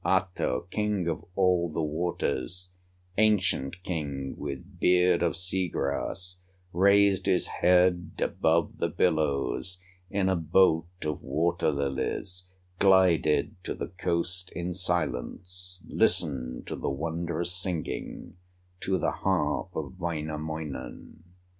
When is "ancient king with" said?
3.19-4.79